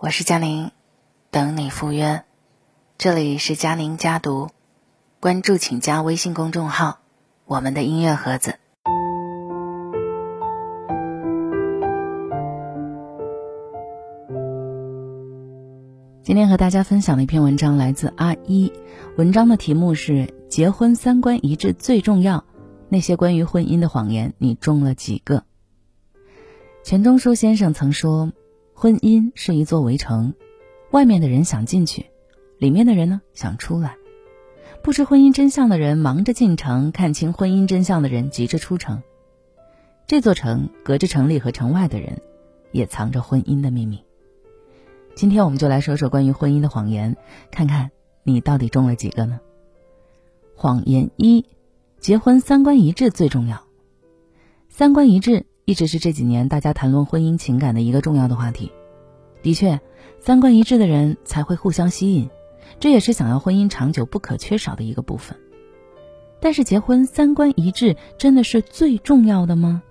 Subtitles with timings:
[0.00, 0.70] 我是佳宁，
[1.32, 2.22] 等你赴约。
[2.98, 4.50] 这里是佳宁家读，
[5.18, 7.00] 关注请加微信公众号
[7.46, 8.54] “我们的音乐盒子”。
[16.22, 18.72] 今天和大家分享的一篇文章来自阿一，
[19.16, 22.44] 文章的题目是“结婚三观一致最重要”，
[22.88, 25.42] 那些关于婚姻的谎言你中了几个？
[26.84, 28.30] 钱钟书先生曾说。
[28.80, 30.34] 婚姻是一座围城，
[30.92, 32.06] 外面的人想进去，
[32.58, 33.96] 里面的人呢想出来。
[34.84, 39.02] 不知婚姻真相的人忙着进城，看清婚姻真相的人急着出城。
[40.06, 42.22] 这座城隔着城里和城外的人，
[42.70, 44.04] 也藏着婚姻的秘密。
[45.16, 47.16] 今天我们就来说说关于婚姻的谎言，
[47.50, 47.90] 看看
[48.22, 49.40] 你到底中了几个呢？
[50.54, 51.44] 谎言一：
[51.98, 53.60] 结婚三观一致最重要。
[54.68, 55.46] 三观一致。
[55.68, 58.72] 一直是这几年大家谈论婚姻情感的一个重要的话题。
[59.42, 59.78] 的确，
[60.18, 62.30] 三观一致的人才会互相吸引，
[62.80, 65.36] 这也是想要婚姻长久不可缺少的一个部分。
[66.40, 69.82] 但是，结婚三观一致真的是最重要的吗？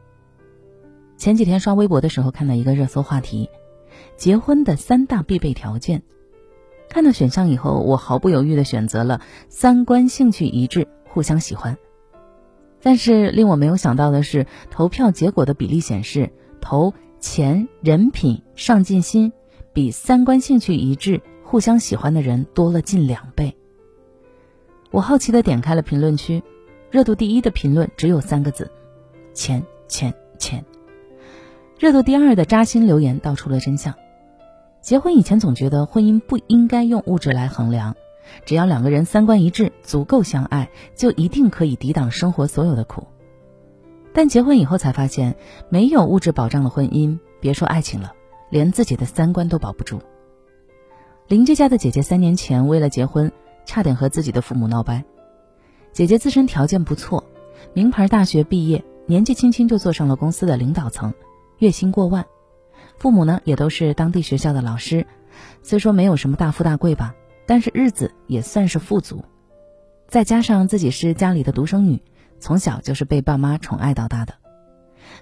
[1.15, 3.47] 前几天刷微博的时候看到一个热搜话题：
[4.15, 6.01] 结婚的三大必备条件。
[6.89, 11.77] 看到选项以后，我毫不犹豫地选择了三观兴趣一致，互相喜欢。
[12.81, 19.33] 但是令我没有想到的是，投票结果的比例显示，投钱、人品、上进心，
[19.73, 23.55] 比三观兴趣一致、互相喜欢的人多了近两倍。
[24.91, 26.43] 我好奇的点开了评论区，
[26.91, 28.71] 热度第一的评论只有三个字：
[29.33, 30.63] 钱钱钱。
[31.79, 33.93] 热度第二的扎心留言道出了真相：
[34.81, 37.95] 结婚以前总觉得婚姻不应该用物质来衡量。
[38.45, 43.07] 只要两个人三观一致，足够相爱，就一定可以抵挡生活所有的苦。
[44.13, 45.35] 但结婚以后才发现，
[45.69, 48.13] 没有物质保障的婚姻，别说爱情了，
[48.49, 50.01] 连自己的三观都保不住。
[51.27, 53.31] 邻居家的姐姐三年前为了结婚，
[53.65, 55.03] 差点和自己的父母闹掰。
[55.91, 57.23] 姐姐自身条件不错，
[57.73, 61.13] 名牌大学毕业，年纪轻轻就坐上了公司的领导层，
[61.59, 62.25] 月薪过万。
[62.97, 65.05] 父母呢，也都是当地学校的老师，
[65.61, 67.13] 虽说没有什么大富大贵吧。
[67.47, 69.23] 但是日子也算是富足，
[70.07, 72.01] 再加上自己是家里的独生女，
[72.39, 74.35] 从小就是被爸妈宠爱到大的。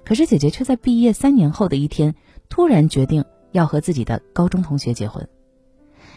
[0.03, 2.15] 可是姐姐却在毕业三年后的一天，
[2.49, 5.29] 突然决定要和自己的高中同学结婚。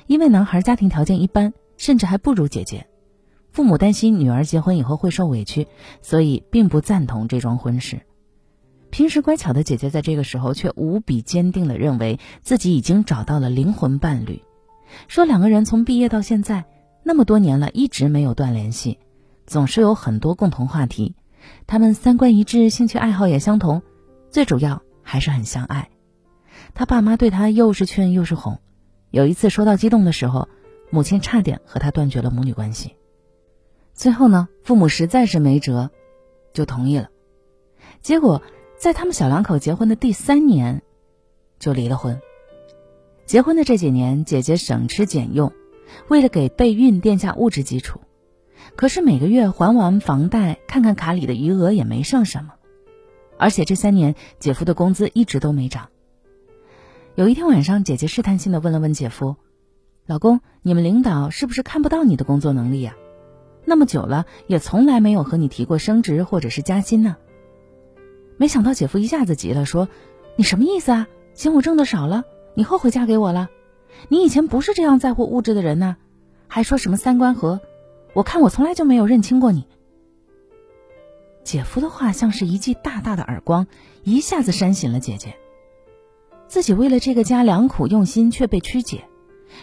[0.07, 2.87] 因为男孩家庭条件一般，甚至还不如姐姐，
[3.53, 5.69] 父母担心女儿结婚以后会受委屈，
[6.01, 8.01] 所以并不赞同这桩婚事。
[8.91, 14.43] 平时乖巧的姐姐在这个时候却无比坚定地认为自己已经找到了灵魂伴侣。
[15.07, 16.65] 说两个人从毕业到现在
[17.03, 18.99] 那么多年了，一直没有断联系，
[19.47, 21.15] 总是有很多共同话题，
[21.67, 23.83] 他们三观一致，兴趣爱好也相同，
[24.31, 25.91] 最主要还是很相爱。
[26.75, 28.59] 他爸妈对他又是劝又是哄，
[29.11, 30.49] 有一次说到激动的时候，
[30.91, 32.95] 母亲差点和他断绝了母女关系。
[33.95, 35.91] 最后呢，父母实在是没辙，
[36.53, 37.09] 就同意了。
[38.01, 38.43] 结果
[38.79, 40.83] 在他们小两口结婚的第三年，
[41.59, 42.21] 就离了婚。
[43.29, 45.53] 结婚的这几年，姐姐省吃俭用，
[46.09, 48.01] 为了给备孕垫下物质基础。
[48.75, 52.55] 可是每个月还完房贷，看看卡里的余额也没剩什么。
[53.37, 55.91] 而且这三年，姐夫的工资一直都没涨。
[57.17, 59.37] 有一天晚上，姐姐试探性的问了问姐夫
[60.09, 62.97] ：“老公，你们领导是不是看不到你的工作能力呀？
[63.67, 67.19] 那么久了，也从来没有和你提过升职或者是加薪呢？”
[68.39, 69.87] 没想到姐夫一下子急了，说
[70.37, 71.09] ：“你什么意思啊？
[71.35, 72.25] 嫌我挣的少了？”
[72.59, 73.51] 你后悔嫁给我了？
[74.09, 75.97] 你以前不是这样在乎物质的人呢，
[76.49, 77.61] 还说什么三观合？
[78.15, 79.69] 我看我从来就没有认清过你。
[81.45, 83.69] 姐夫的话像是一记大大的耳光，
[84.03, 85.37] 一下子扇醒了姐姐。
[86.49, 89.05] 自己为了这个家良苦用心却被曲解，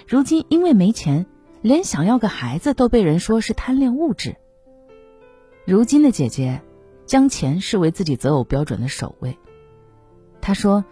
[0.07, 1.25] 如今因为没钱，
[1.62, 4.38] 连想要个孩子都被人说是贪恋物质。
[5.66, 6.62] 如今的姐姐，
[7.06, 9.38] 将钱视为自己择偶标准的首位。
[10.39, 10.85] 她说。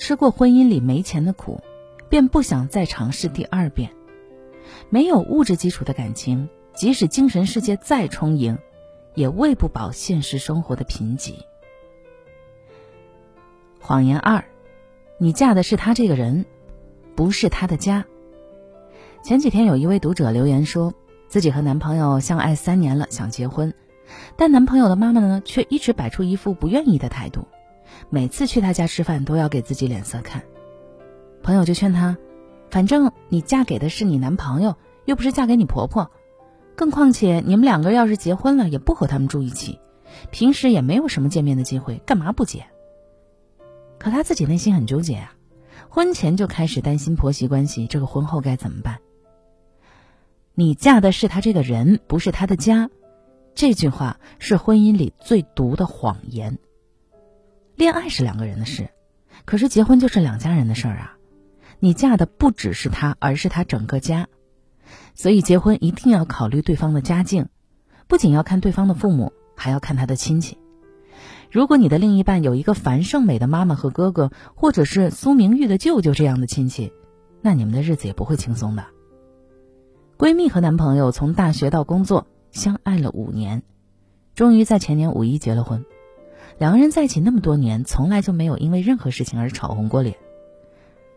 [0.00, 1.60] 吃过婚姻里没钱的苦，
[2.08, 3.90] 便不想再尝试第二遍。
[4.88, 8.56] 没有物质基础的感情，即使精神世界再充盈，
[9.14, 11.34] 也喂不饱现实生活的贫瘠。
[13.78, 14.42] 谎言二，
[15.18, 16.46] 你嫁的是他这个人，
[17.14, 18.06] 不是他的家。
[19.22, 20.94] 前几天有一位读者留言说，
[21.28, 23.74] 自己和男朋友相爱三年了，想结婚，
[24.36, 27.46] 但男朋友的妈妈呢，却一直摆出一副不愿意的态度。
[28.08, 30.42] 每次去他家吃饭都要给自己脸色看，
[31.42, 32.16] 朋友就劝他，
[32.70, 36.10] 反正你嫁给的是你男朋友，又不是嫁给你婆婆，
[36.76, 39.78] 更况且你们两个要是结婚了，也不和他们住一起，
[40.30, 42.66] 平时也没有什么见面的机会，干嘛不结？
[43.98, 45.34] 可他自己内心很纠结啊，
[45.88, 48.98] 婚前就开始担心婆媳关系，这个婚后该怎么办？
[50.54, 52.90] 你嫁的是他这个人，不是他的家。
[53.54, 56.58] 这句话是婚姻里最毒的谎言。
[57.80, 58.90] 恋爱是两个人的事，
[59.46, 61.16] 可是结婚就是两家人的事儿啊！
[61.78, 64.28] 你嫁的不只是他，而是他整个家。
[65.14, 67.48] 所以结婚一定要考虑对方的家境，
[68.06, 70.58] 不仅要看对方的父母，还要看他的亲戚。
[71.50, 76.92] 如果你的另一半有一个樊胜美的妈妈和哥哥，或者是苏明玉的舅舅这样的亲戚，
[77.40, 78.84] 那你们的日子也不会轻松的。
[80.18, 83.62] 闺蜜和男朋友从大学到工作相爱了五年，
[84.34, 85.82] 终于在前年五一结了婚。
[86.58, 90.16] 两个人在一起那么多年，从来就没有因为任何事情而吵红过脸，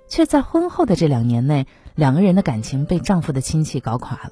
[0.07, 4.31] 却在婚后的这两年内，两个人的感情被丈夫的亲戚搞垮了。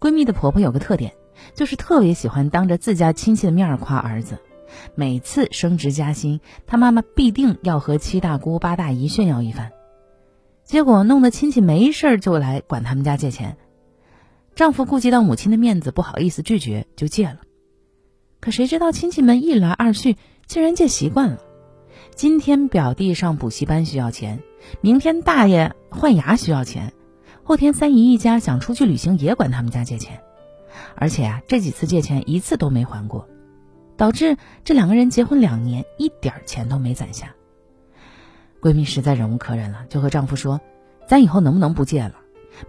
[0.00, 1.14] 闺蜜的婆婆有个特点，
[1.54, 4.38] 就是特别喜欢当着自家亲戚的面夸儿子，
[4.94, 9.72] 每次升职加薪，她妈妈必定要和七大姑八大姨炫耀一番。
[10.64, 13.56] 结果弄得亲戚没事就来管他们家借钱，
[14.54, 17.38] 丈夫顾及到母亲的面子，不好意思拒绝，就借了。
[18.44, 21.38] 可谁知道亲戚们一来二去，竟然借习惯了。
[22.14, 24.42] 今天表弟上补习班需要钱，
[24.82, 26.92] 明天大爷换牙需要钱，
[27.42, 30.20] 后天三姨一家想出去旅行也管他们家借钱，
[30.94, 33.26] 而且啊，这几次借钱一次都没还过，
[33.96, 37.34] 导致这两个人结婚两年一点钱都没攒下。
[38.60, 40.60] 闺蜜实在忍无可忍了，就和丈夫说
[41.08, 42.16] ：“咱以后能不能不借了？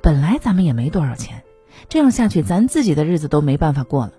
[0.02, 1.44] 本来咱们也没多少钱，
[1.90, 4.14] 这样下去咱自己的日子都没办法过了。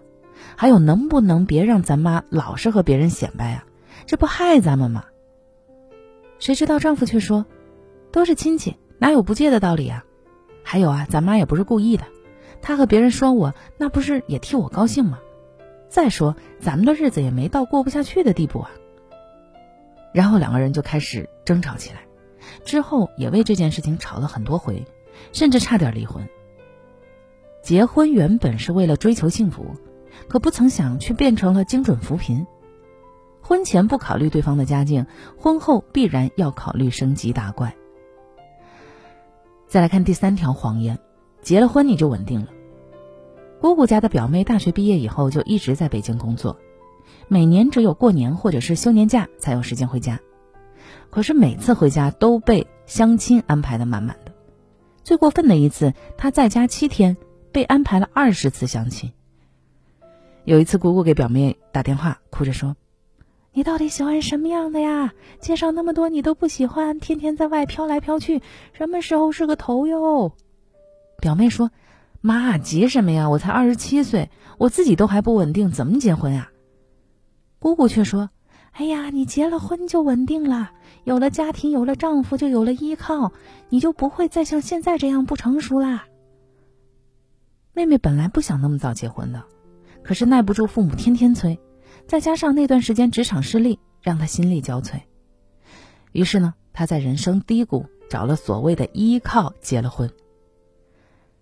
[0.55, 3.65] 还有，能不能别让咱妈老是和别人显摆啊？
[4.07, 5.07] 这不害咱们吗？”
[6.39, 7.47] 谁知道丈夫却说
[8.13, 10.05] ：“都是亲戚，哪有不借的道理啊？
[10.63, 12.05] 还有啊，咱妈也不是故意的，
[12.61, 15.19] 她和别人说我，那不是也替我高兴吗？
[15.89, 18.71] 再说，咱们的日子也没到过不下去的地步啊。”
[20.13, 22.01] 然后两个人就开始争吵起来，
[22.65, 24.85] 之后也为这件事情吵了很多回，
[25.33, 26.27] 甚至差点离婚。
[27.63, 29.77] 结婚原本是为了追求幸福，
[30.29, 32.47] 可不曾想却变成了精准扶贫。
[33.41, 35.07] 婚前不考虑对方的家境，
[35.39, 37.75] 婚后必然要考虑升级打怪。
[39.67, 40.99] 再来看第三条谎言：
[41.43, 42.49] 结了婚你就稳定了。
[43.61, 46.59] 姑姑家的表妹大学毕业以后就一直在北京工作。
[47.29, 50.21] 每年只有过年或者是休年假才有时间回家，
[51.11, 54.33] 可是每次回家都被相亲安排的满满的。
[55.05, 57.17] 最过分的一次，她在家七天，
[57.53, 59.13] 被安排了二十次相亲。
[60.47, 62.77] 有一次，姑姑给表妹打电话，哭着说
[63.53, 65.13] ：“你到底喜欢什么样的呀？
[65.41, 68.41] 介绍那么多你都不喜欢，天天在外飘来飘去，
[68.73, 70.33] 什么时候是个头哟？”
[71.21, 71.73] 表妹说
[72.23, 73.29] ：“妈，急什么呀？
[73.29, 76.53] 我才二十七岁，我自己都还不稳定，怎么结婚呀？”
[77.59, 78.31] 姑姑却说
[78.71, 80.71] ：“哎呀，你结了婚就稳定了，
[81.03, 83.33] 有了家庭，有了丈夫，就有了依靠，
[83.69, 86.05] 你就不会再像现在这样不成熟啦。”
[87.75, 89.43] 妹妹本来不想那么早结婚的，
[90.07, 91.59] 可是耐不住父母天天催，
[92.07, 95.01] 再加上那段时间职场失利，让她心力交瘁。
[96.13, 100.09] 于是呢，她在人生低谷找了所谓的依靠，结了婚。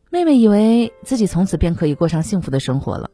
[0.09, 3.11] 妹妹以为自己从此便可以过上幸福的生活了。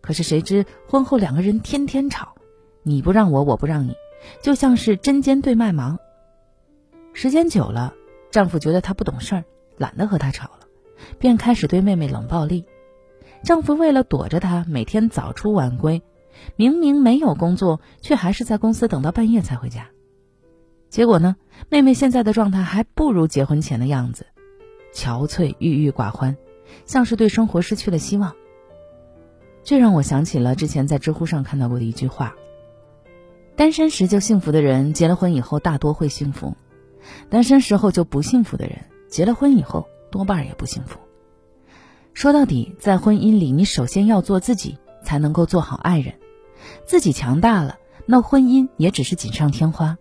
[0.00, 2.34] 可是谁知婚后两个人天天吵，
[2.82, 3.94] 你不让我，我不让你，
[4.42, 6.00] 就像是针尖对麦芒。
[7.12, 7.94] 时间久了，
[8.32, 9.44] 丈夫觉得她不懂事儿，
[9.76, 10.66] 懒得和她吵了，
[11.20, 12.64] 便开始对妹妹冷暴力。
[13.42, 16.02] 丈夫为了躲着她，每天早出晚归，
[16.56, 19.88] 明明没有工作，却还是在公司等到半夜才回家。
[20.88, 21.36] 结果呢，
[21.68, 24.26] 妹妹现在的状态还不如结婚前的样子，
[24.94, 26.36] 憔悴、郁郁寡欢，
[26.86, 28.34] 像是对生活失去了希望。
[29.64, 32.34] 这让我想起了之前在知乎上看到过的一句话
[33.56, 36.56] ：“单身时就幸福的人，结了婚以后大多会幸福；
[37.28, 40.98] 单身时候就不幸福的人，结了婚以后多半也不幸福。”
[42.14, 46.14] 说到底，在婚姻里，你首先要做自己，才能够做好爱人。
[46.84, 49.98] 自己强大了，那婚姻也只是锦上添花。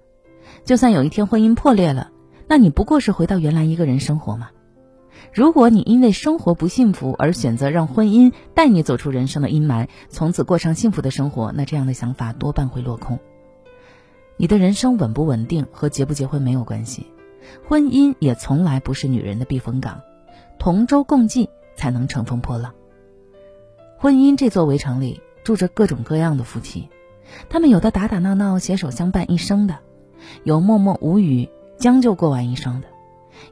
[0.65, 2.11] 就算有一天婚姻破裂了，
[2.47, 4.49] 那你不过是回到原来一个人生活吗？
[5.33, 13.19] 如果你因为生活不幸福而选择让婚姻带你走出人生的阴霾，从此过上幸福的生活，那这样的想法多半会落空。
[14.35, 17.07] 你的人生稳不稳定和结不结婚没有关系，
[17.67, 20.01] 婚姻也从来不是女人的避风港，
[20.59, 22.73] 同舟共济才能乘风破浪。
[23.97, 26.89] 婚姻这座围城里住着各种各样的夫妻，
[27.49, 29.79] 他们有的打打闹闹携手相伴一生的，
[30.43, 32.87] 有默默无语将就过完一生的，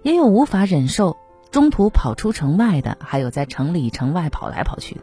[0.01, 1.17] 也有无法忍受。
[1.51, 5.01] 中途跑出城外的，还有在城里城外跑来跑去的。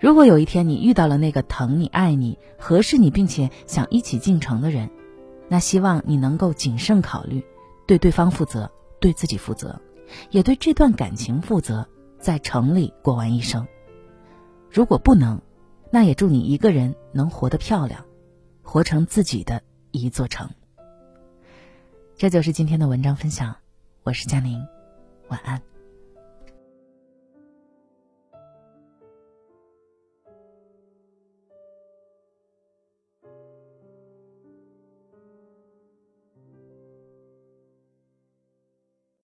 [0.00, 4.88] 如果有一天你遇到了那个疼你、爱你、合适你，并且想一起进城的人，
[5.48, 7.44] 那希望你能够谨慎考虑，
[7.86, 9.78] 对对方负责，对自己负责，
[10.30, 11.86] 也对这段感情负责，
[12.18, 13.66] 在城里过完一生。
[14.70, 15.40] 如果不能，
[15.90, 18.04] 那也祝你一个人能活得漂亮，
[18.62, 20.48] 活成自己的一座城。
[22.16, 23.54] 这就是今天的文章分享，
[24.02, 24.64] 我是佳宁，
[25.28, 25.73] 晚安。